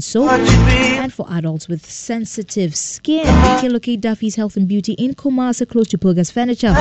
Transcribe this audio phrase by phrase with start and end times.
[0.00, 1.06] and.
[1.06, 5.68] And for adults with sensitive skin, you can locate Duffy's Health and Beauty in Kumasi,
[5.68, 6.72] close to Pogas Furniture,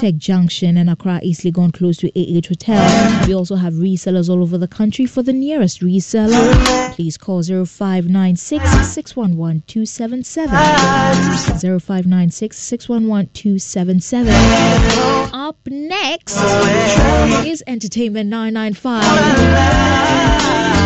[0.00, 3.26] Tech Junction, and Accra, East gone close to AH Hotel.
[3.26, 5.04] We also have resellers all over the country.
[5.04, 11.78] For the nearest reseller, please call 0596 611 277.
[11.80, 14.32] 0596 611 277.
[15.34, 16.38] Up next
[17.46, 20.83] is Entertainment 995.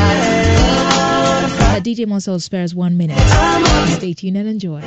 [1.88, 3.16] DJ Marcel spares one minute.
[3.96, 4.82] Stay tuned and enjoy.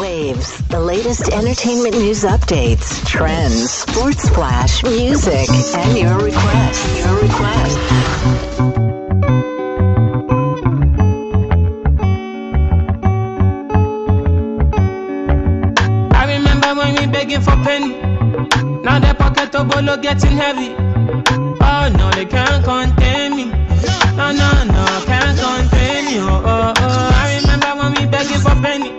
[0.00, 6.98] Waves, the latest entertainment news updates, trends, sports flash, music, and your request.
[6.98, 7.78] Your request.
[16.12, 18.11] I remember when we begging for penny.
[18.82, 20.74] Now the pocket of bolo getting heavy.
[21.60, 23.44] Oh no, they can't contain me.
[24.16, 26.18] No, no, no, can't contain me.
[26.20, 27.10] Oh, oh, oh.
[27.14, 28.90] I remember when we begging for penny.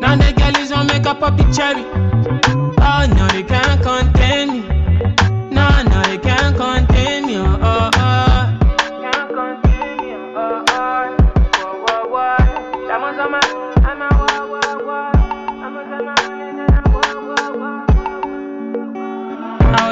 [0.00, 1.84] Now the girl is on make up puppy cherry.
[1.84, 4.60] Oh no, they can't contain me.
[5.50, 7.36] No, no, they can't contain me.
[7.36, 8.09] Oh, oh, oh.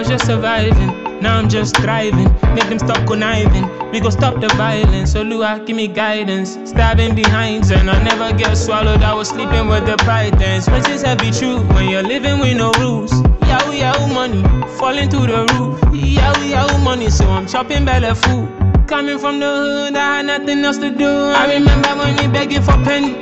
[0.08, 2.32] Just surviving, now I'm just thriving.
[2.54, 3.68] Make them stop conniving.
[3.92, 5.12] We go stop the violence.
[5.12, 6.56] So Lua, give me guidance.
[6.64, 9.02] Stabbing behind, and I never get swallowed.
[9.02, 10.66] I was sleeping with the pythons.
[10.68, 13.12] When it's heavy true, when you're living with no rules.
[13.46, 14.42] Yahoo, yahoo money,
[14.78, 15.78] falling through the roof.
[15.94, 18.48] Yahoo, yahoo money, so I'm chopping belly food.
[18.88, 21.06] Coming from the hood, I had nothing else to do.
[21.06, 23.20] I remember when we begging for penny.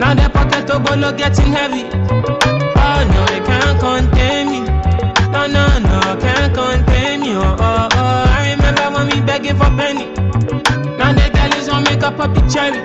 [0.00, 1.84] Now the pocket of bolo getting heavy.
[2.74, 4.11] Oh no, they can't contain
[7.34, 8.36] Oh, oh, oh.
[8.38, 10.12] I remember when we begging for penny.
[10.98, 12.78] Now the girl is on make up puppy cherry.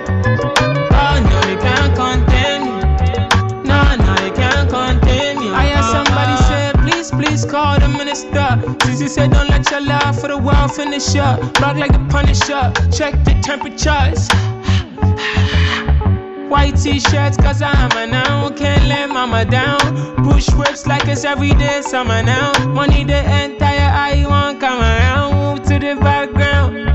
[0.90, 3.68] Oh no, they can't contain me.
[3.68, 5.50] No, no, they can't contain me.
[5.50, 6.48] I hear oh, somebody oh.
[6.48, 8.48] say, please, please call the minister.
[8.84, 11.40] Sissy said, don't let your love for the world finish up.
[11.60, 12.72] Rock like the Punisher.
[12.90, 14.28] Check the temperatures.
[16.48, 19.80] White t-shirts cause I'm a now Can't let mama down.
[20.24, 22.52] Push whips like it's everyday summer now.
[22.68, 25.34] Money the entire I want come around.
[25.34, 26.88] Move to the background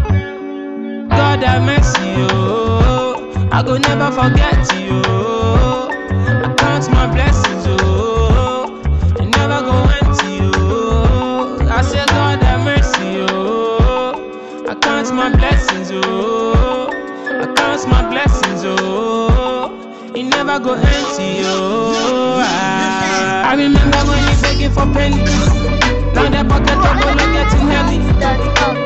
[1.09, 3.50] God have mercy, oh.
[3.52, 5.90] I go never forget you, oh.
[5.91, 8.81] I count my blessings, oh.
[9.18, 11.59] They never go empty, oh.
[11.72, 14.66] I say God have mercy, oh.
[14.68, 16.90] I count my blessings, oh.
[16.91, 18.42] I count my blessings,
[20.45, 23.45] never go empty, oh ah.
[23.45, 25.47] I, I remember when you begging for pennies.
[26.13, 28.82] Now the pocket of bolo getting heavy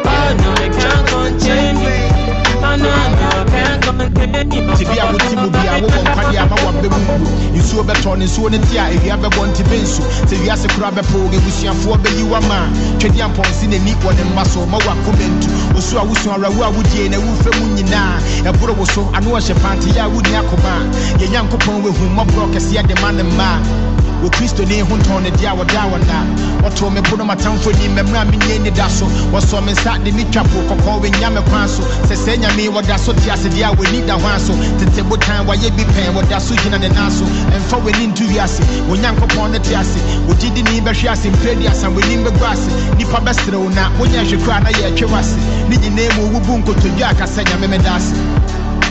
[3.94, 6.88] no, can't contain me nti bi a wote mu bi a wowɔ nkwade ama wɔbɛ
[6.90, 10.68] mu wuro nsuo bɛtɔ ne nsuo no nti a awia bɛbɔ nti bɛnsu sɛ wiase
[10.76, 15.26] kora bɛpɛ ebusuafoɔ bɛyi wama a twɛdi ampɔnse n'ani wɔ ne mma so ma wakoma
[15.28, 18.20] ntu osu a wosu awerɛwo a wodie na wofɛ mu nyinaa.
[18.44, 20.74] Ɛboro wo so ano ɔhyɛ panteyɛ a wonni akoma.
[21.16, 25.30] A yɛ nyankopɔn wahu mmɔborɔ kɛseɛ de ma ne mmaa wɔ kristoni ho ntɔn ne
[25.32, 26.18] deɛ a wɔda wɔ na.
[26.64, 30.12] Wɔtoo me pono matamfo ni mmɛmmerɛ a menyɛ ni da so wɔsɔ me nsa de
[30.12, 33.48] me twa po kɔkɔɔ wɔnya me kwan so sɛ sɛ nyame wɔda so te ase
[33.50, 36.80] deɛ a w'ani da hɔ a so tete botan wɔyɛ bi pɛn wɔda so gyina
[36.80, 41.26] ne nan so ɛmfa w'ani nto wiase onyankopɔn no te ase wogyidi ni bɛhwe ase
[41.30, 45.36] mprɛdi asa w'anim bɛgu ase nnipa bɛserew na wonyɛ hwe kora na yɛatwe w'ase
[45.70, 48.14] ne nyinaa mu wobu nkotodwa a ka nyame meda ase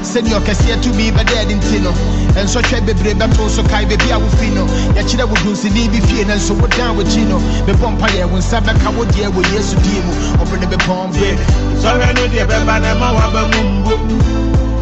[0.07, 1.93] sɛnea ɔkɛseɛ tumi bɛda ɛde nti no.
[2.39, 4.65] Ɛnsɔhwɛ bebree bɛto so kae baabi a wofi no.
[4.95, 7.39] Yɛkyerɛ wo dunsini bi fie no nso wodan w'akyi no.
[7.67, 10.13] Bɛbɔ mpa yɛ wo nsa bɛka wo deɛ wɔ yesu din mu.
[10.43, 11.37] Ɔbene bɛpɔn bere
[11.83, 13.95] sɔhwɛ no deɛ bɛba na ɛma waba mu mbo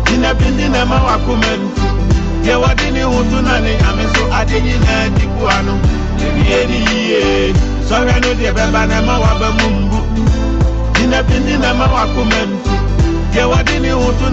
[0.04, 1.86] gyina pindi na ɛma wakoma ntu
[2.44, 5.74] deɛ wɔde ne ho to na ne nyame so ade nyinaa di koa no
[6.20, 7.52] ɛbie ne yie
[7.88, 9.98] sɔhwɛ no deɛ bɛba na ɛma waba mu mbo
[10.94, 12.83] gyina pindi na ɛma wakoma ntu
[13.34, 14.26] deɛ wɔde ne ho to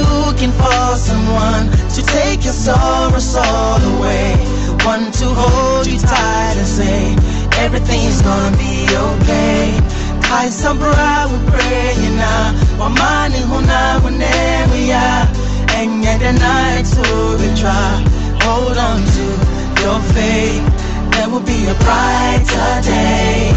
[0.00, 4.34] Looking for someone to take your sorrows all away.
[4.84, 7.16] One to hold you tight and say,
[7.64, 9.72] everything's gonna be okay.
[10.26, 14.76] Kaisa bra we praying now, wamani huna whenever
[15.78, 17.02] and yet the night so
[17.40, 17.92] we try.
[18.44, 19.26] Hold on to
[19.82, 20.64] your faith,
[21.12, 23.52] there will be a brighter day,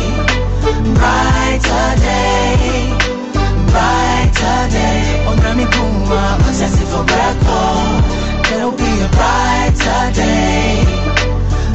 [0.98, 2.94] brighter day,
[3.72, 5.26] brighter day.
[5.28, 7.66] 오늘 꿈과 obsessive forever.
[8.50, 10.86] There'll be a brighter day,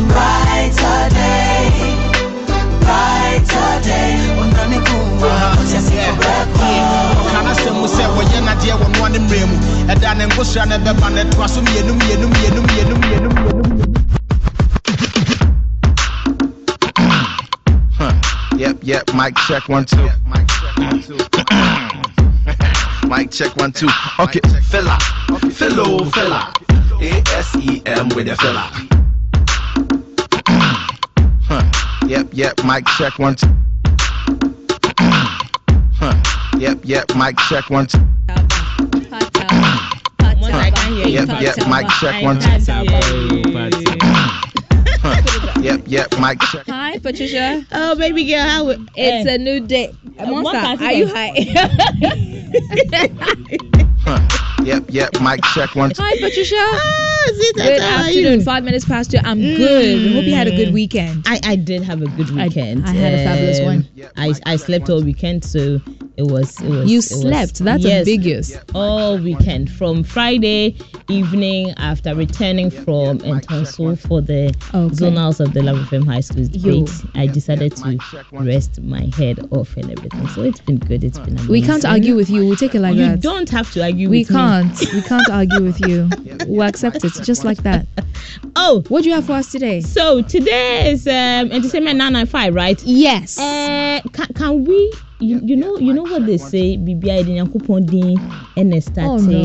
[0.08, 1.70] brighter day,
[2.80, 4.16] brighter day.
[4.38, 7.02] 오늘 꿈과 obsessive forever.
[7.52, 7.86] asɛm mu
[18.82, 19.12] yep.
[19.14, 20.08] Mic check one two.
[20.26, 21.18] Mic check one two.
[23.08, 23.88] Mic check one two.
[24.18, 24.40] Okay,
[24.70, 24.98] fella,
[25.52, 26.52] fellow fella.
[27.00, 28.70] A S E M with a fella.
[31.44, 31.62] Huh.
[32.08, 32.64] Yep, yep.
[32.64, 33.46] Mic check one two.
[34.98, 36.14] Huh.
[36.58, 37.14] Yep, yep.
[37.16, 37.98] Mic check one two.
[38.28, 38.52] Once
[40.54, 41.12] I can hear you.
[41.26, 41.56] Yep, yep.
[41.68, 43.51] Mic check one two.
[45.92, 46.08] Huh.
[46.08, 46.20] Yep, yep.
[46.20, 46.66] Mic check.
[46.68, 47.66] Hi, Patricia.
[47.72, 48.68] Oh, baby girl, how?
[48.68, 49.92] it- It's eh, a new day.
[50.16, 51.52] Monster, Monster, are you today.
[52.02, 53.68] high?
[54.04, 54.18] Huh.
[54.64, 55.10] Yep, yep.
[55.20, 56.02] Mic check one two.
[56.02, 56.56] Hi, Patricia.
[56.58, 58.40] Ah, sweetheart, Good afternoon.
[58.42, 59.18] Five minutes past two.
[59.22, 60.12] I'm good.
[60.12, 61.24] Hope you had a good weekend.
[61.28, 62.84] I, I did have a good weekend.
[62.84, 63.86] I had a fabulous one.
[64.16, 65.80] I, I slept all weekend, so
[66.16, 66.90] it was it was.
[66.90, 67.54] You it was- slept.
[67.58, 68.56] That's yes, ambiguous.
[68.74, 70.76] All weekend from Friday
[71.08, 74.94] evening after returning from Entonso for the Okay.
[74.94, 76.84] zonals of the Lavafem High School's Yo.
[76.84, 76.90] debate.
[77.14, 77.98] I decided to
[78.32, 80.28] rest my head off and everything.
[80.28, 81.02] So it's been good.
[81.04, 81.50] It's been amazing.
[81.50, 82.46] We can't argue with you.
[82.46, 83.10] We'll take it like You that.
[83.16, 84.36] You don't have to argue we with me.
[84.36, 84.80] can't.
[84.92, 86.08] We can't argue with you.
[86.46, 87.86] We'll accept it just like that.
[88.56, 89.80] Oh, What do you have for us today?
[89.80, 92.82] so today is um, Entertainment 995, right?
[92.84, 93.38] Yes.
[93.38, 94.92] Uh, can, can we
[95.22, 98.18] you, you know you know what they say bibia edi nyankopon din
[98.56, 99.38] ɛna start Oh, no.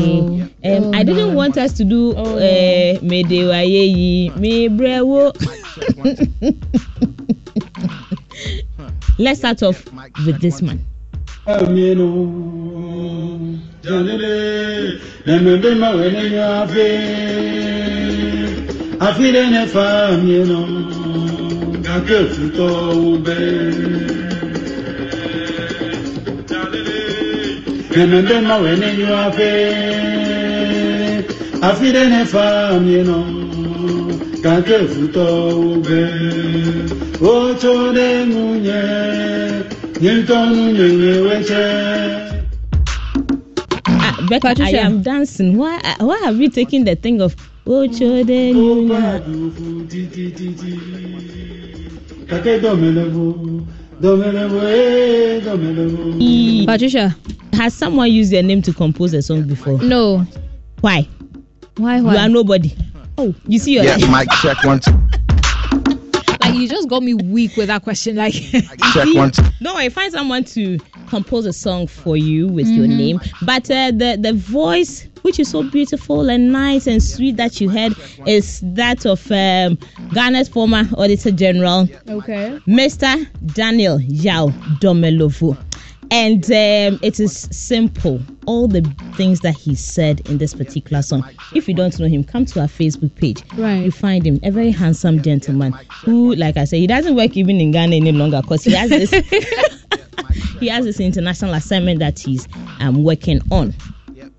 [0.64, 1.34] um Oh, i didn't no.
[1.34, 4.30] want us to do Oh, uh, mede waye yi.
[4.36, 5.32] Me brewo
[9.18, 9.84] let's start off
[10.26, 10.80] with this man.
[11.70, 12.08] mieno
[13.82, 15.74] janele nemembe
[27.90, 31.24] Remember my when you are fair.
[31.62, 33.24] I feel in a farm, you know.
[34.42, 36.08] Can't you foot over?
[37.20, 39.62] Oh, to the moon, yeah.
[40.00, 41.28] You don't know you.
[44.60, 45.56] I am dancing.
[45.56, 47.34] Why, why have we taken the thing of
[47.66, 49.20] Ocho de Luna?
[56.66, 57.16] Patricia.
[57.58, 60.24] Has someone used your name to compose a song before No.
[60.80, 61.08] why
[61.76, 62.00] Why?
[62.00, 62.12] Why?
[62.12, 62.74] You are nobody
[63.18, 64.92] oh you see your Yeah, mic check one two.
[66.40, 68.16] like you just got me weak with that question.
[68.16, 68.32] Like.
[68.92, 69.42] Check one two.
[69.60, 70.78] Don't worry, find someone to
[71.08, 72.96] compose a song for you with your Mm-hmm.
[72.96, 73.20] name.
[73.42, 77.68] But uh, the the voice, which is so beautiful and nice and sweet that you
[77.68, 77.94] heard,
[78.26, 79.76] is that of um,
[80.14, 82.58] Ghana's former Auditor General, okay.
[82.66, 83.26] Mr.
[83.54, 84.48] Daniel Yao
[84.80, 85.56] Domelevo.
[86.10, 88.20] And um, it is simple.
[88.46, 88.82] All the
[89.14, 91.28] things that he said in this particular song.
[91.54, 93.42] If you don't know him, come to our Facebook page.
[93.56, 93.84] Right.
[93.84, 95.72] You find him a very handsome gentleman
[96.04, 98.90] who, like I said, he doesn't work even in Ghana any longer because he has
[98.90, 99.10] this
[100.60, 102.48] he has this international assignment that he's
[102.80, 103.74] um, working on.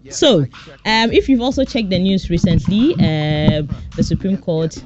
[0.10, 0.40] So,
[0.86, 4.82] um, if you've also checked the news recently, um, the Supreme Court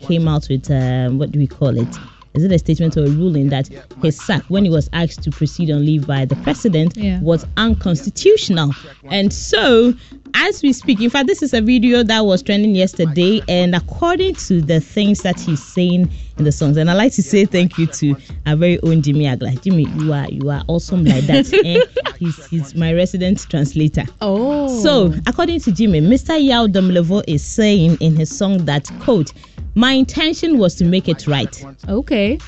[0.00, 1.88] came out with um, what do we call it?
[2.34, 3.68] Is it a statement or a ruling that
[4.02, 7.20] his sack, when he was asked to proceed on leave by the president, Yeah.
[7.20, 8.70] was unconstitutional?
[9.10, 9.92] And so,
[10.34, 14.34] as we speak, in fact, this is a video that was trending yesterday, and according
[14.36, 17.78] to the things that he's saying in the songs, and I like to say thank
[17.78, 19.52] you to our very own Jimmy Agla.
[19.56, 21.52] Jimmy, you are you are awesome like that.
[21.64, 21.80] eh?
[22.18, 24.04] he's, he's my resident translator.
[24.20, 24.82] Oh.
[24.82, 26.42] So, according to Jimmy, Mr.
[26.42, 29.32] Yao Domelevo is saying in his song that, quote,
[29.74, 32.38] my intention was to make it right, Okay.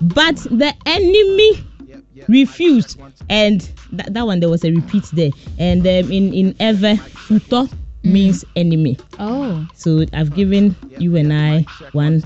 [0.00, 1.64] but the enemy
[2.26, 3.00] refused.
[3.28, 3.60] And
[3.92, 5.30] that, that one, there was a repeat there.
[5.58, 7.70] And um, in, in Ewe, futo
[8.02, 8.98] means enemy.
[9.18, 9.66] Oh.
[9.74, 12.22] So I've given you and I one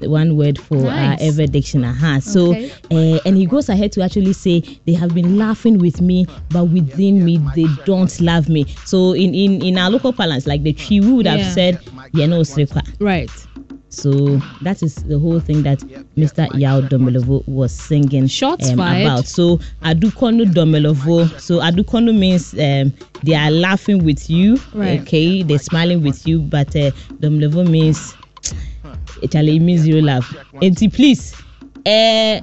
[0.00, 1.20] one word for Nice.
[1.20, 1.92] our Ewe dictionary.
[1.92, 2.20] Uh-huh.
[2.20, 2.72] So Okay.
[2.90, 6.64] uh, and he goes ahead to actually say they have been laughing with me, but
[6.64, 8.64] within me they don't love me.
[8.84, 11.50] So in in in our local parlance, like the Twi, we would have Yeah.
[11.50, 11.80] said,
[12.14, 13.30] "Yeah, no srepa." Right.
[13.92, 15.78] So that is the whole thing that
[16.16, 16.48] Mr.
[16.58, 19.26] Yao Domelevo was singing Shots um, about.
[19.26, 21.38] So Adukono Domelovo.
[21.38, 24.58] So Adukono means um, they are laughing with you.
[24.72, 25.00] Right.
[25.02, 28.14] Okay, they're smiling with you, but uh, Domelovo means
[29.30, 30.34] Charlie it means you laugh.
[30.62, 31.34] And please,
[31.86, 32.40] uh,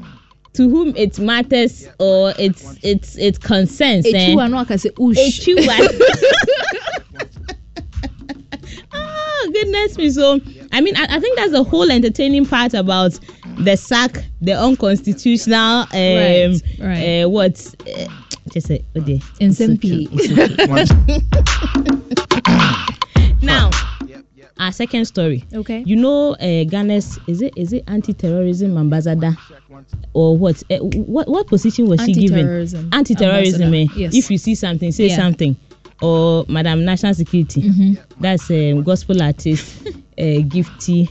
[0.54, 4.06] to whom it matters or it's it's it concerns.
[4.06, 5.18] eh, Echu ano aka say ush.
[5.18, 5.76] Echiwa.
[8.94, 10.10] oh goodness me!
[10.12, 10.40] So
[10.72, 13.18] I mean, I, I think that's the whole entertaining part about
[13.58, 17.24] the sack, the unconstitutional, um, Right, right.
[17.24, 17.76] Uh, what?
[17.88, 18.08] Uh,
[18.52, 19.18] just say, oh dear.
[19.40, 20.08] Nsempi.
[23.42, 23.70] Now,
[24.60, 25.44] our second story.
[25.54, 25.84] Okay.
[25.86, 29.36] You know, uh, Ghana's is it is it anti-terrorism ambassador
[30.14, 30.62] or what?
[30.70, 32.40] Uh, what what position was she given?
[32.40, 33.74] Anti-terrorism Anti-terrorism.
[33.74, 33.86] Eh?
[33.96, 34.14] yes.
[34.16, 35.16] If you see something, say Yeah.
[35.16, 35.56] something.
[36.02, 37.62] Or Madam National Security.
[37.64, 38.22] Mm-hmm.
[38.22, 39.86] That's um, gospel artist
[40.20, 41.10] uh, Gifty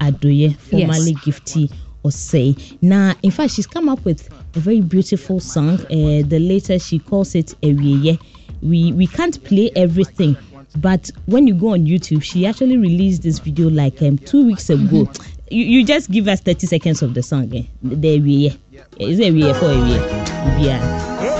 [0.00, 1.72] Adorye, formerly Gifty
[2.04, 2.78] Osei.
[2.82, 5.80] Now, in fact, she's come up with a very beautiful song.
[5.86, 8.18] Uh, the later she calls it Ewieye.
[8.62, 10.36] We we can't play everything,
[10.76, 14.70] but when you go on YouTube, she actually released this video like um, two weeks
[14.70, 15.08] ago.
[15.50, 17.54] You, you just give us 30 seconds of the song.
[17.54, 17.64] Eh?
[17.82, 18.56] The Ewieye.
[18.98, 20.64] Is it Ewieye for Ewieye?
[20.64, 21.33] Yeah.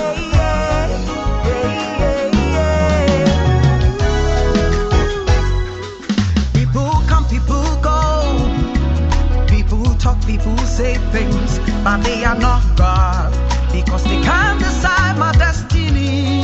[11.85, 13.31] But they are not God
[13.71, 16.41] because they can't decide my destiny.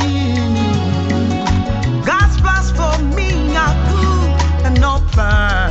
[2.06, 5.61] God's plans for me are good and not bad.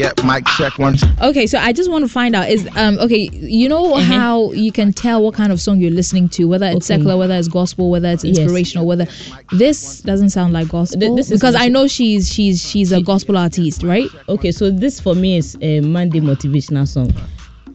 [0.00, 0.08] Mini.
[0.08, 0.26] Yep, yep.
[0.26, 0.96] Mic check one.
[1.22, 4.72] Okay, so I just want to find out is um okay, you know how you
[4.72, 6.96] can tell what kind of song you're listening to, whether it's Okay.
[6.98, 8.38] secular, whether it's gospel, whether it's Yes.
[8.38, 9.06] inspirational, whether
[9.50, 13.02] this doesn't sound like gospel Th- this is because I know she's she's she's a
[13.02, 14.10] gospel artist, right?
[14.28, 17.12] Okay, so this for me is a Monday motivational song.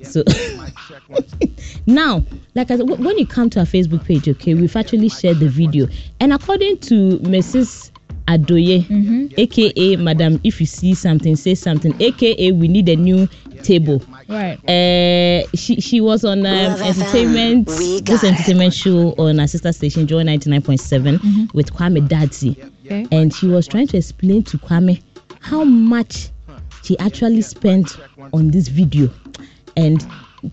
[0.04, 0.24] So
[1.88, 5.40] now, like I said, when you come to our Facebook page, okay, we've actually shared
[5.40, 5.88] the video,
[6.20, 7.92] and according to Mrs.
[8.28, 13.28] Adorye, aka Madam, if you see something, say something, aka we need a new
[13.64, 14.02] table.
[14.28, 14.58] Right.
[14.68, 18.32] Uh, she she was on um, entertainment this got it.
[18.34, 21.20] entertainment show on our sister station Joy ninety nine point seven
[21.54, 23.08] with Kwame Dadzie, Okay.
[23.12, 25.02] and she was trying to explain to Kwame
[25.42, 26.30] how much
[26.84, 27.98] she actually spent
[28.34, 29.10] on this video,
[29.78, 30.04] and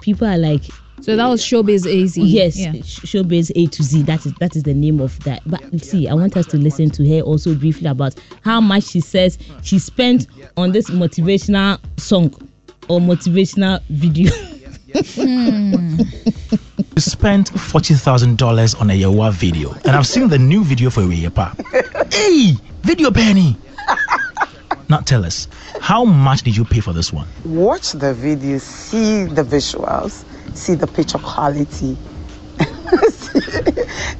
[0.02, 0.64] people are like,
[1.02, 2.16] So that was Showbiz AZ.
[2.16, 2.72] yes, Yeah.
[2.74, 4.02] sh- Showbiz A to Z.
[4.02, 5.42] That is that is the name of that.
[5.46, 9.00] But see, I want us to listen to her also briefly about how much she
[9.00, 12.32] says she spent on this motivational song
[12.88, 14.32] or motivational video.
[16.94, 20.90] You spent forty thousand dollars on a Yawa video, and I've seen the new video
[20.90, 22.12] for Yepa.
[22.12, 23.56] hey, video penny.
[24.90, 25.48] now tell us,
[25.80, 27.26] how much did you pay for this one?
[27.46, 30.24] watch the video, see the visuals,
[30.56, 31.96] see the picture quality,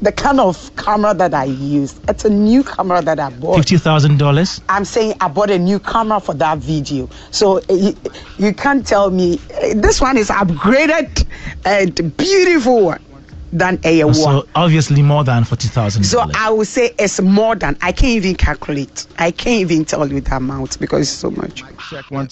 [0.02, 2.00] the kind of camera that I used.
[2.08, 3.56] It's a new camera that I bought.
[3.56, 4.60] Fifty thousand dollars.
[4.68, 7.08] I'm saying I bought a new camera for that video.
[7.30, 7.96] So uh, you,
[8.38, 11.26] you can't tell me uh, this one is upgraded
[11.64, 13.04] and beautiful one
[13.52, 14.14] than a one.
[14.14, 16.24] So obviously more than forty thousand So.
[16.34, 19.06] I would say it's more than I can't even calculate.
[19.18, 21.62] I can't even tell you the amount because it's so much.
[21.90, 22.28] Check one.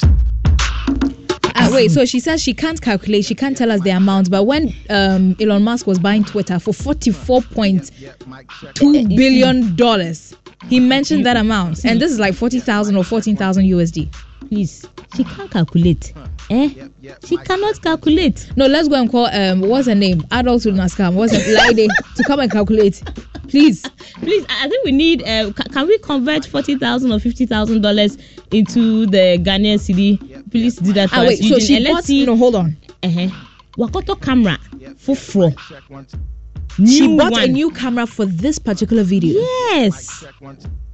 [1.71, 1.95] Wait, mm-hmm.
[1.95, 5.37] so she says she can't calculate, she can't tell us the amount, but when um,
[5.41, 7.91] Elon Musk was buying Twitter for forty-four point
[8.75, 10.35] two billion dollars,
[10.69, 10.89] he mm-hmm.
[10.89, 11.47] mentioned that mm-hmm.
[11.47, 14.13] amount, and this is like forty thousand or fourteen thousand USD.
[14.49, 16.13] Please, she can't calculate.
[16.51, 16.89] Eh?
[17.25, 18.51] She cannot calculate.
[18.57, 20.25] No, let's go and call um, what's her name?
[20.33, 21.15] Adult to Naskam.
[21.15, 23.01] What's her Lady to come and calculate,
[23.49, 23.83] please.
[24.17, 25.23] Please, I I think we need.
[25.23, 28.19] Uh, can we convert forty thousand or fifty thousand dollars
[28.51, 30.17] into the Ghanaian city?
[30.51, 31.29] Please do that for Ah, us.
[31.29, 32.05] wait, so Eugene, she and let's bought.
[32.05, 32.27] see.
[32.27, 32.77] No, hold on.
[33.05, 33.29] Uh-huh.
[33.79, 34.59] Wakoto camera
[34.97, 35.55] fufro.
[36.77, 39.41] She New bought a new camera for this particular video.
[39.41, 40.25] Yes.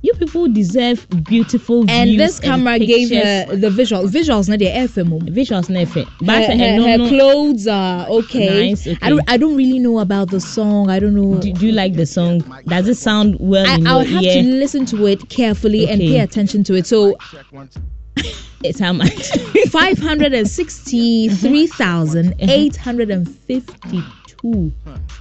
[0.02, 3.24] You people deserve beautiful And views this camera gave pictures.
[3.50, 4.04] her the visual.
[4.04, 5.20] Visuals, not the FM.
[5.30, 6.04] visuals nefe.
[6.04, 8.68] Her, But her, eh, no, her clothes are okay.
[8.68, 8.98] Nice, okay.
[9.02, 9.22] I don't.
[9.28, 10.90] I don't really know about the song.
[10.90, 11.40] I don't know.
[11.40, 12.40] do, do you like the song?
[12.66, 14.42] Does it sound well I, in I'll your have ear?
[14.42, 16.86] to listen to it carefully and pay attention to it.
[16.86, 17.16] So
[18.62, 19.28] It's how much?
[19.70, 24.72] five hundred and sixty-three thousand eight hundred and fifty-two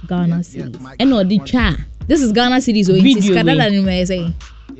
[0.06, 0.96] Ghana cedis.
[1.00, 1.76] and or the cha.
[2.06, 2.86] This is Ghana cedis.
[2.86, 3.36] So Video it's way.
[3.36, 4.32] Kadada say.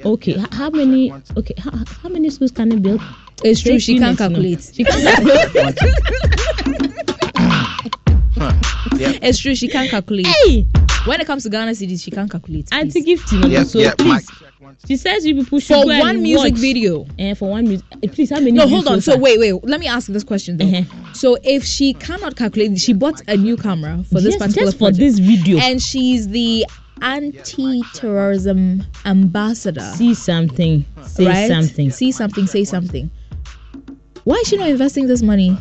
[0.04, 1.12] Okay, h- how many?
[1.36, 1.70] Okay, how,
[2.02, 3.00] how many schools can it build?
[3.42, 3.78] It's true.
[3.78, 4.70] She can't calculate.
[4.72, 5.02] She can't
[9.22, 9.54] It's true.
[9.54, 10.26] She can't calculate.
[10.26, 10.66] Hey,
[11.06, 12.68] When it comes to Ghana cedis, she can't calculate.
[12.72, 13.20] Auntie please.
[13.22, 14.30] Gifty, no, Yep, so yep, please.
[14.86, 16.60] She says you people should For go one music watch.
[16.60, 17.06] video.
[17.18, 17.86] Eh, for one music.
[18.02, 18.52] eh, Please, how many?
[18.52, 19.00] No, hold on.
[19.00, 19.20] So far?
[19.20, 19.52] wait, wait.
[19.64, 20.66] Let me ask this question though.
[20.66, 21.12] Uh-huh.
[21.12, 24.78] So if she cannot calculate, she bought a new camera for this Yes, particular just
[24.78, 24.98] for project.
[24.98, 25.58] this video.
[25.58, 26.66] and she's the
[27.02, 29.92] anti-terrorism ambassador.
[29.96, 31.48] See something, say right?
[31.48, 31.90] something.
[31.90, 32.46] See something.
[32.46, 33.10] Say something.
[34.24, 35.56] Why is she not investing this money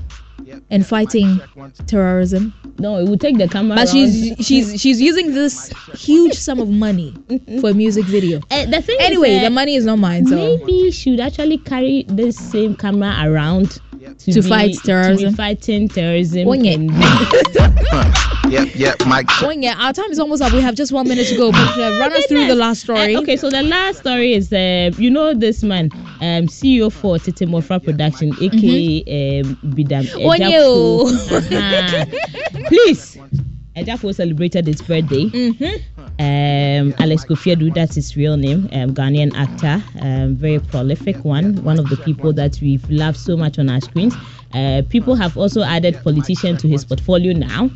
[0.70, 1.39] and fighting
[1.88, 2.54] terrorism.
[2.77, 3.75] No, it would take the camera.
[3.75, 7.13] But she's she's she's using this huge sum of money
[7.62, 8.39] for a music video.
[8.51, 12.38] Uh, the thing Anyway, the money is not mine, so maybe should actually carry this
[12.38, 13.80] same camera around
[14.20, 15.34] to, To be- fight to terrorism.
[15.36, 16.48] fighting terrorism.
[18.45, 18.57] Onye.
[18.57, 19.27] and- Yep, yep, Mike.
[19.41, 20.51] Oh yeah, our time is almost up.
[20.53, 21.51] We have just one minute to go.
[21.51, 23.15] But, uh, run us through the last story.
[23.15, 25.89] Uh, okay, so the last story is uh, you know this man,
[26.21, 30.05] um, CEO for Tete Mofra Production, aka um, Bidam.
[30.05, 31.09] Onyo.
[31.09, 31.45] Ejafo.
[31.55, 32.61] Uh-huh.
[32.67, 33.17] Please,
[33.75, 35.29] Ejafo celebrated his birthday.
[36.17, 41.61] Um, Alex Kofi Adu, that's his real name, um, Ghanaian actor, um, very prolific one,
[41.63, 44.15] one of the people that we've loved so much on our screens.
[44.55, 47.67] Uh, people have also added politician to his portfolio now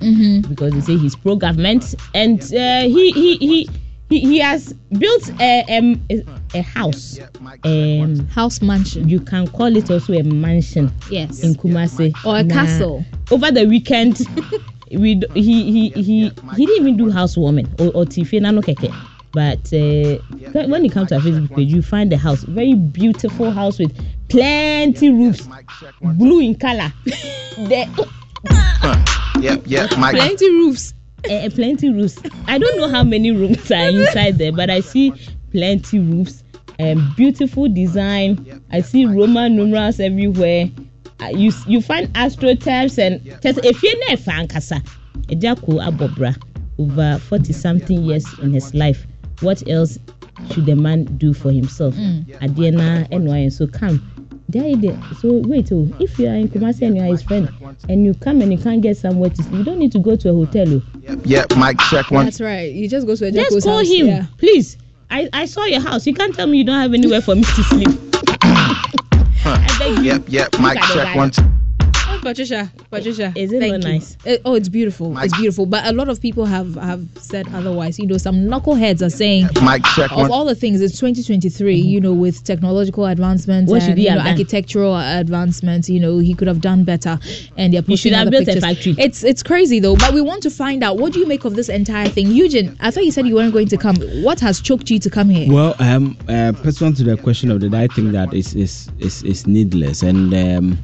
[0.48, 3.70] because they say he's pro-government, and uh, he, he he
[4.10, 6.24] he he has built a um, a,
[6.56, 7.20] a house.
[7.66, 9.10] Um, House mansion.
[9.10, 11.44] you can call it also a mansion Yes.
[11.44, 13.04] in Kumasi Or a castle.
[13.32, 14.20] Over the weekend,
[14.92, 18.94] we he he he he didn't even do housewarming or or tife nano keke.
[19.32, 20.18] But uh,
[20.68, 23.96] when you come to our Facebook page, you find the house, very beautiful house with
[24.30, 25.48] plenty roofs,
[26.02, 26.92] blue in color.
[27.06, 28.10] the,
[29.40, 30.16] Yep, yep, Mike.
[30.16, 30.94] Plenty roofs.
[31.30, 32.18] uh, plenty roofs.
[32.48, 35.14] I don't know how many rooms are inside there, but I see
[35.52, 36.44] plenty roofs.
[36.80, 38.62] Um, beautiful design.
[38.72, 40.70] I see Roman numerals everywhere.
[41.22, 44.82] Uh, you you find astroturfs and just if you're not a fan, kasa,
[45.28, 46.36] Agya Koo Abobra,
[46.78, 49.06] over forty something years in his life.
[49.42, 49.98] What else
[50.52, 51.96] should the man do for himself?
[51.96, 54.02] Adiana NY, so come.
[54.50, 54.98] There, there.
[55.22, 57.50] So wait, oh, if you are in Kumasi and you are his friend,
[57.88, 60.16] and you come and you can't get somewhere to sleep, you don't need to go
[60.16, 60.66] to a hotel.
[60.68, 60.82] Oh.
[61.02, 61.78] Yep, yep, Mike.
[61.92, 62.26] Check one.
[62.26, 62.72] That's right.
[62.72, 63.88] You just go to a Just call house.
[63.88, 64.26] him, Yeah.
[64.38, 64.78] please.
[65.12, 66.06] I, I saw your house.
[66.08, 67.90] You can't tell me you don't have anywhere for me to sleep.
[69.46, 70.04] I beg you.
[70.12, 70.80] Yep, yep, Mike.
[70.94, 71.32] Check one.
[72.30, 73.90] Patricia, Patricia, is it not you.
[73.90, 74.16] nice?
[74.24, 75.18] Uh, oh, it's beautiful.
[75.18, 75.66] It's beautiful.
[75.66, 77.98] But a lot of people have have said otherwise.
[77.98, 79.84] You know, some knuckleheads are saying Mike.
[79.96, 80.32] Check of one.
[80.32, 81.76] all the things, it's 2023.
[81.76, 86.20] You know, with technological advancements What should and he you know, architectural advancements, you know,
[86.20, 87.18] he could have done better.
[87.58, 88.96] And they're He should pushing have other built a factory.
[89.00, 89.96] It's it's crazy though.
[89.96, 92.78] But we want to find out what do you make of this entire thing, Eugene?
[92.80, 93.96] I thought you said you weren't going to come.
[94.22, 95.52] What has choked you to come here?
[95.52, 98.88] Well, um, uh, pursuant to the question of the day, I think that is is
[99.00, 100.78] is, is needless, and um,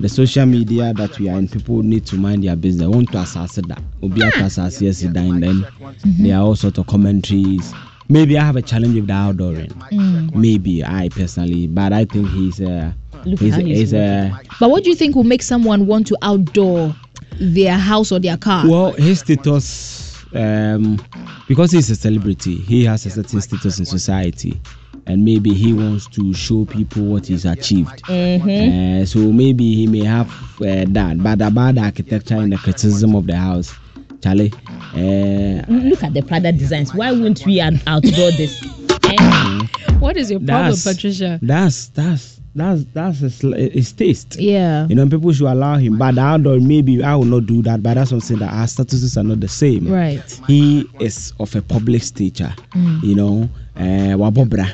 [0.00, 2.88] the social media that we are in, people need to mind their business.
[2.88, 3.82] Want to assess that?
[4.02, 4.44] Obi Ah.
[4.44, 6.24] assess yes, then Mm-hmm.
[6.24, 7.72] there are all sorts of commentaries.
[8.08, 9.72] Maybe I have a challenge with the outdooring.
[9.90, 10.34] Mm.
[10.34, 12.94] Maybe I personally, but I think he's a
[13.24, 16.16] Look he's, he's he's a But what do you think will make someone want to
[16.20, 16.94] outdoor
[17.40, 18.68] their house or their car?
[18.68, 20.98] well his status um
[21.48, 24.60] because he's a celebrity he has a certain status in society
[25.06, 30.04] and maybe he wants to show people what he's achieved uh, so maybe he may
[30.04, 30.28] have
[30.62, 33.74] uh, that but about the architecture and the criticism of the house
[34.22, 34.52] charlie
[34.94, 36.94] uh, Look at the Prada designs.
[36.94, 38.62] Why wouldn't we out- outdoor this?
[39.04, 39.66] Eh?
[39.98, 41.38] what is your problem, that's Patricia?
[41.42, 44.86] that's that's that's that's his, his taste Yeah.
[44.88, 47.82] you know people should allow him but the outdoor maybe i will not do that
[47.82, 50.40] but that's what i'm saying that our statuses are not the same Right.
[50.46, 53.02] he is of a public stature, Mm.
[53.02, 54.66] you know, uh, wabobra.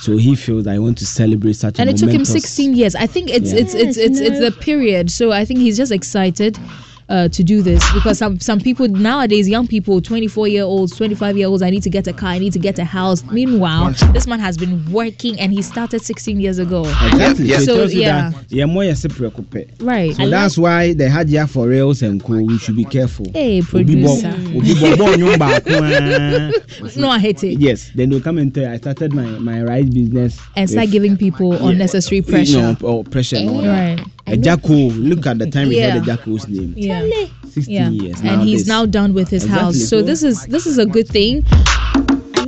[0.00, 2.74] So he feels I want to celebrate such a and a it took him 16
[2.74, 2.94] years.
[2.94, 3.60] I think it's Yeah.
[3.60, 5.10] it's it's it's it's the period.
[5.10, 6.58] So i think he's just excited
[7.08, 11.36] uh, to do this because some some people nowadays young people 24 year olds 25
[11.36, 13.90] year olds i need to get a car i need to get a house meanwhile
[14.12, 17.46] this man has been working and he started 16 years ago Exactly.
[17.46, 18.30] Yeah, So, So, yeah.
[18.30, 19.70] that yeah, more yes, preocupe.
[19.80, 22.34] right So that's why the Hajia4Reall and co.
[22.34, 23.26] We should be careful.
[23.32, 28.38] hey producer obi bo- bo nyum baako, no i hate it Yes, then they'll come
[28.38, 30.40] and tell you, I started my, my rice business.
[30.56, 33.96] and start with- giving people unnecessary pressure You know, or pressure and all that.
[33.98, 35.90] right A Jacko, look at the time we Yeah.
[35.90, 36.72] heard the Jacko's name.
[36.76, 37.02] yeah
[37.50, 38.20] 16 yeah years.
[38.22, 38.68] and he's this.
[38.68, 39.62] now done with his Exactly.
[39.64, 41.44] house so So- this is this is a good thing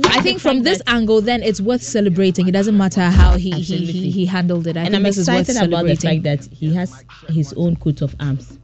[0.09, 2.47] I think from this angle, then it's worth celebrating.
[2.47, 4.75] It doesn't matter how he he, he, he handled it.
[4.75, 7.53] I and think I'm this is worth excited about the fact that he has his
[7.53, 8.57] own coat of arms.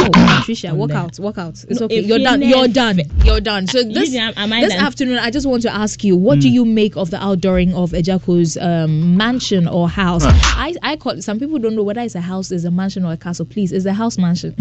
[0.00, 0.98] Oh, Patricia, walk there.
[0.98, 1.64] out, walk out.
[1.68, 2.00] It's No, okay.
[2.00, 2.42] You're done.
[2.42, 3.00] You're done.
[3.24, 3.66] You're done.
[3.66, 4.84] So this am- am I this done?
[4.84, 7.92] afternoon, I just want to ask you, what do you make of the outdooring of
[7.92, 10.22] Agya Koo's um, mansion or house?
[10.26, 13.12] I I call some people don't know whether it's a house, is a mansion or
[13.12, 13.46] a castle.
[13.46, 14.54] Please, it's a house mansion,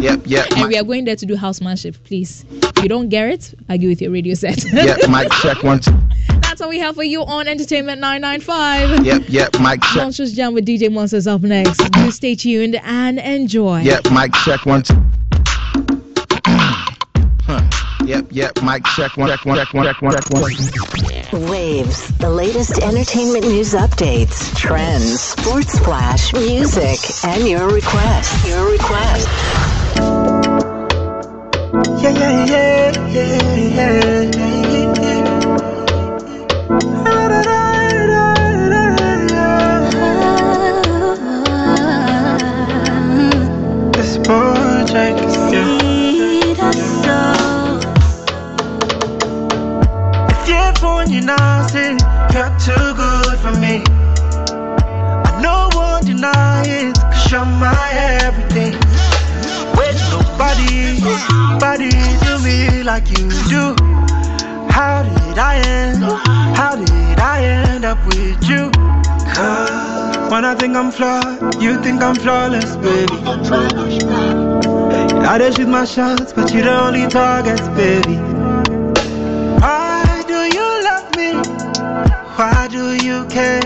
[0.00, 1.96] Yep, yep, and we are going there to do housemanship.
[2.04, 4.64] Please, if you don't get it, argue with your radio set.
[4.72, 5.30] yeah, Mike.
[5.42, 5.80] Check one.
[6.52, 9.06] That's all we have for you on Entertainment 995.
[9.06, 9.80] Yep, yep, Mike.
[9.80, 9.96] Check.
[10.02, 11.78] Monsters Jam with DJ Monsters up next.
[11.78, 13.80] Do stay tuned and enjoy.
[13.80, 14.34] Yep, Mike.
[14.44, 14.82] Check one.
[17.46, 17.62] Huh.
[18.04, 18.26] Yep.
[18.32, 18.62] Yep, yep.
[18.62, 21.50] Mic check one, check one, check one, check one, check one.
[21.50, 28.46] Waves, the latest entertainment news updates, trends, sports flash, music, and your request.
[28.46, 29.26] Your request.
[32.02, 34.82] Yeah, yeah, yeah, yeah, yeah, yeah.
[35.02, 35.31] This
[52.32, 53.84] you're too good for me.
[55.28, 58.72] I no one deny it, cause you're my everything.
[59.76, 61.90] With nobody, nobody
[62.24, 63.76] do me like you do.
[64.70, 66.02] How did I end?
[66.56, 68.70] How did I end up with you?
[69.34, 73.18] Cause when I think I'm flawed, you think I'm flawless, baby.
[75.24, 78.31] I just shoot my shots, but you're the only targets, baby.
[83.12, 83.60] Why do you care?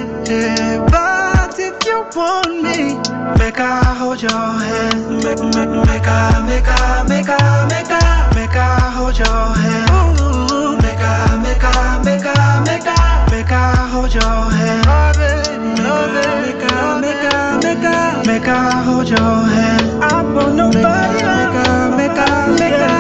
[0.91, 2.99] But if you want me,
[3.39, 5.23] make I hold your hand.
[5.23, 9.91] Make, make, make I, make I, make I, make I, make I hold your hand.
[10.19, 14.85] Ooh, make I, make I, make I, make I, make I hold your hand.
[14.89, 20.03] Oh, baby, oh, baby, make I, make I, make I, make I hold your hand.
[20.03, 20.83] I want nobody.
[20.83, 22.97] Make I, make I, make I.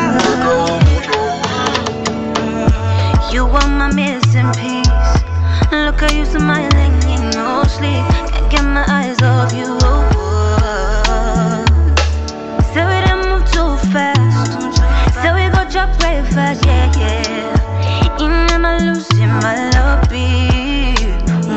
[3.33, 4.26] You are my missing piece.
[6.07, 8.07] At you smiling in no sleep.
[8.31, 9.67] Can't get my eyes off you.
[12.73, 14.53] Say we didn't move too fast.
[15.21, 18.19] Say we go drop very fast, yeah, yeah.
[18.21, 21.03] You never losing my love beat.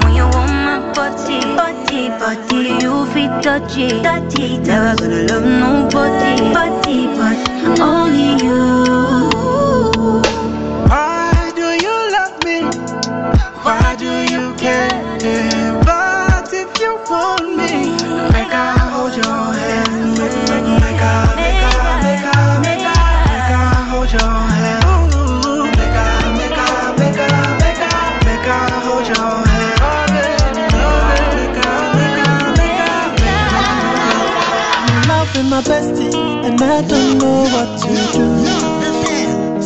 [0.03, 4.57] When you want my body, body, body, you feel touchy, touchy.
[4.59, 8.78] Never gonna love nobody, body, but only you.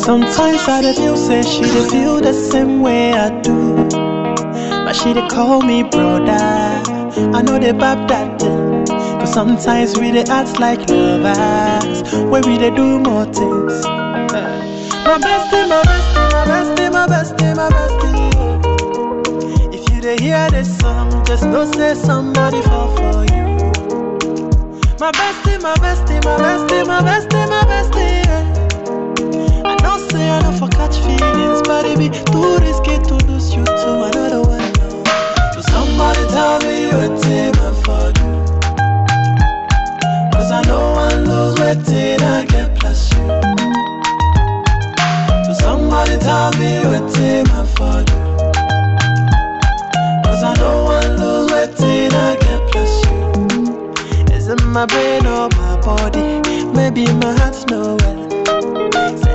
[0.04, 3.88] Sometimes I dey feel say she dey feel the same way I do.
[4.84, 6.32] But she dey call me brother.
[7.36, 8.84] I know they bab that thing.
[9.18, 12.02] Cause sometimes we dey act like lovers.
[12.30, 13.74] Where we dey do more things.
[15.06, 19.74] My bestie, my bestie, my bestie, my bestie, my bestie.
[19.74, 23.44] If you dey hear this song, just know say somebody fall for you.
[25.00, 28.24] My bestie, my bestie, my bestie, my bestie, my bestie.
[28.26, 28.63] yeah.
[29.64, 33.54] I know say I don't for catch feelings, but it be too risky to lose
[33.54, 34.74] you to another one.
[35.54, 37.52] So somebody tell me what I
[37.84, 38.12] for.
[40.32, 43.28] Cause I know I lose waiting, I get plus you.
[45.46, 48.04] So somebody tell me what I for.
[50.24, 54.34] Cause I know I lose waiting, I get plus you.
[54.36, 56.40] Is it my brain or my body?
[56.74, 58.23] Maybe my heart's nowhere.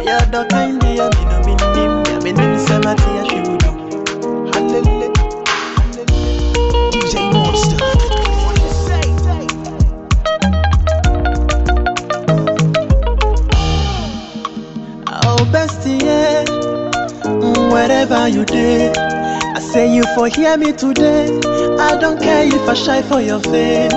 [0.09, 3.29] Say you're the kind of me no mean him, yeah me name say my tea
[3.29, 3.69] should do.
[4.51, 5.11] Hallelujah.
[6.91, 7.77] DJ Monster.
[8.43, 9.05] What you say?
[15.07, 16.45] Oh bestie, yeah.
[17.25, 19.08] Mm, wherever you did, I
[19.71, 21.25] say you for hear me today.
[21.79, 23.91] I don't care if I shy for your face.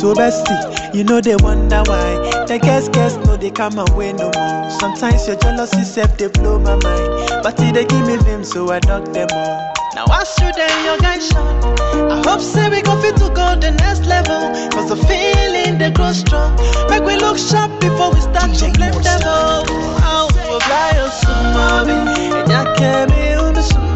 [0.00, 2.44] So bestie, you know they wonder why.
[2.46, 4.70] The guess guess no they come away no more.
[4.80, 8.80] Sometimes your jealousy self they blow my mind, but they give me vim so I
[8.80, 9.72] dug them all.
[9.94, 11.64] Now I shoot them your guys shine.
[12.12, 14.52] I hope say we go fit to go the next level.
[14.70, 16.54] Cause the feeling they grow strong.
[16.90, 19.64] Make we look sharp before we start to blame them all.
[20.04, 22.36] Oh, oh, fly on some mommy.
[22.36, 23.35] And I can't be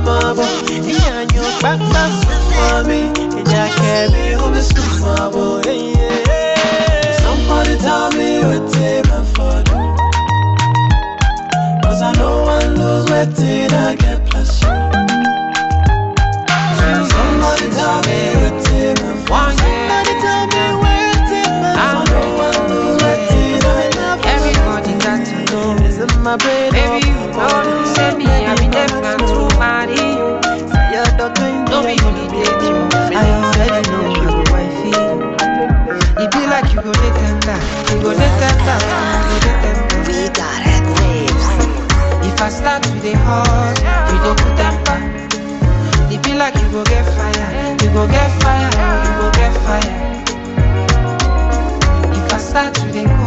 [0.08, 0.88] on the some mama.
[0.88, 2.86] Yeah, you back back some
[3.48, 5.62] I can't be on the some mama.
[5.66, 5.72] Yeah,
[6.28, 7.18] yeah.
[7.20, 9.78] Somebody tell me what they meant for do.
[11.82, 14.68] Cause I know I lose I get plus you.
[17.10, 22.04] Somebody tell me what they meant for Somebody tell me what they meant for I
[22.10, 25.86] know I lose I get plus Everybody got to know.
[25.86, 27.68] Is it my brain Baby, you body?
[27.70, 29.19] know, oh, say me, I be there oh,
[40.06, 40.84] We got it.
[42.28, 43.70] If I start with a go.
[46.10, 48.70] It like you go get fire, you go get fire,
[49.04, 49.94] you go get fire.
[52.12, 53.19] If I start with a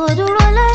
[0.00, 0.69] 我都落泪。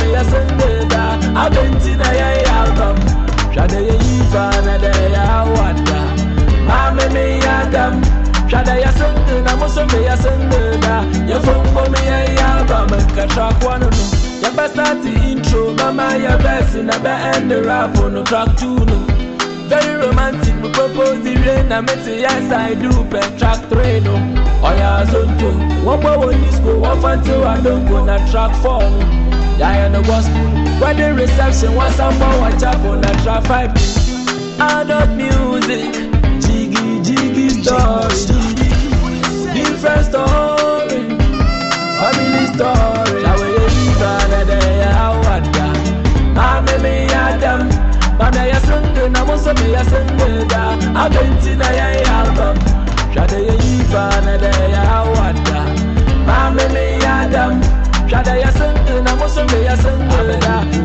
[0.00, 2.28] me a Sunday da I been to ya
[2.58, 2.96] album.
[3.54, 6.00] Shada ya yiva na da ya wanda
[6.66, 8.02] Mame me ya dam
[8.48, 12.90] Shada ya Sunday na musu me a Sunday da Ya fungo me ya uh, album
[13.14, 13.88] Kasha kwa no
[14.42, 18.86] Ya ba start intro mama ya verse na ba end the rap no track 2
[18.86, 19.06] no.
[19.68, 24.00] Very romantic, we propose the rain I met the yes I do, but track three
[24.00, 24.14] no.
[24.62, 28.80] Oya zonto, one boy one disco, one fancy, I don't go na track four.
[28.80, 29.23] no.
[29.58, 30.44] die on the gospel.
[30.80, 33.70] When the reception was someone watch up on the traffic.
[34.58, 35.92] Adult music,
[36.40, 38.14] jiggy jiggy story,
[39.52, 41.00] different story,
[41.98, 43.24] family story.
[43.24, 45.68] I will leave on the day ah, ah, I want ya.
[46.40, 47.62] I'm a me Adam,
[48.20, 52.03] I'm a yasunde, I'm a sunde, I'm a sunde, I'm a sunde, I'm a sunde,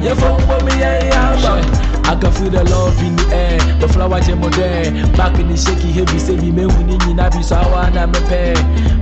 [0.01, 1.09] Phone me, yeah,
[2.05, 3.59] I can feel the love in the air.
[3.79, 4.91] The flower my day.
[5.17, 8.07] Back in the shaky heavy, say me me you, in a be so I wanna
[8.07, 8.53] me pay.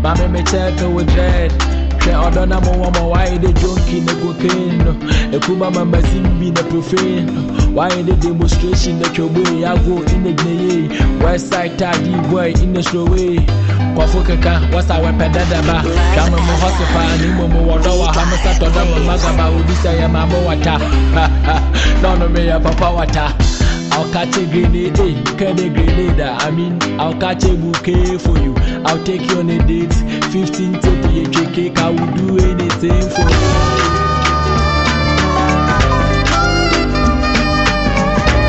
[0.02, 1.87] Mammy me check with dread.
[2.08, 4.94] Hwɛ ɔdɔ na mowɔ ma wayɛ de jonki ne cocaine no
[5.38, 7.26] ɛkuba mambasim bi ne profane.
[7.26, 7.42] No
[7.76, 10.88] wayɛ de demonstration ne twɛboe yago ine gyina yei
[11.22, 13.38] westside tadi boy ine stroway
[13.96, 18.24] kɔfo keka wɔsa wɛpɛ dadaba hwɛ me mo hɔse paa ne mmom wɔdɔ wɔ ha
[18.44, 20.78] sɛ tɔdɔ me magaba obi sɛ yɛ ma mo wata
[22.02, 23.26] na ɔno meyɛ papa wata
[23.98, 26.22] I'll catch a grenade, eh, can a grenade.
[26.22, 28.54] I mean, I'll catch a bouquet for you.
[28.86, 29.92] I'll take you on a date.
[30.32, 34.07] 15 to be a cake, I will do anything for you.